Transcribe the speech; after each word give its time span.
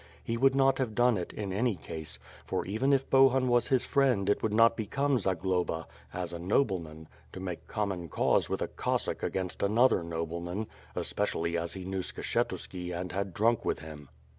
He 0.23 0.35
would 0.35 0.55
not 0.55 0.79
have 0.79 0.95
done 0.95 1.15
it, 1.15 1.31
in 1.31 1.53
any 1.53 1.75
case; 1.75 2.17
for 2.47 2.65
even 2.65 2.91
if 2.91 3.07
Bohun 3.11 3.47
was 3.47 3.67
his 3.67 3.85
friend 3.85 4.31
it 4.31 4.41
would 4.41 4.51
not 4.51 4.75
become 4.75 5.19
Zagloba, 5.19 5.85
as 6.11 6.33
a 6.33 6.39
nobleman, 6.39 7.07
to 7.33 7.39
make 7.39 7.67
common 7.67 8.09
cause 8.09 8.49
with 8.49 8.63
a 8.63 8.67
Cossack 8.67 9.21
against 9.21 9.61
another 9.61 10.01
nobleman, 10.03 10.65
especially 10.95 11.55
as 11.55 11.75
he 11.75 11.85
knew 11.85 11.99
Skshetuski 12.01 12.91
and 12.91 13.11
had 13.11 13.31
drunk 13.31 13.63
with 13.63 13.77
him. 13.77 14.09